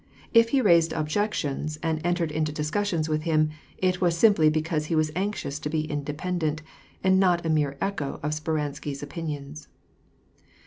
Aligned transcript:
If 0.33 0.49
he 0.49 0.61
raised 0.61 0.93
objec 0.93 1.35
tions, 1.35 1.77
and 1.83 2.01
entered 2.03 2.31
into 2.31 2.51
discussions 2.51 3.07
with 3.07 3.21
him, 3.21 3.51
it 3.77 4.01
was 4.01 4.17
simply 4.17 4.49
be 4.49 4.63
cause 4.63 4.85
he 4.87 4.95
was 4.95 5.11
anxious 5.15 5.59
to 5.59 5.69
be 5.69 5.81
independent, 5.85 6.63
and 7.03 7.19
not 7.19 7.45
a 7.45 7.49
mere 7.49 7.77
echo 7.79 8.19
of 8.23 8.31
Speransky 8.33 8.95
's 8.95 9.03
opinions. 9.03 9.67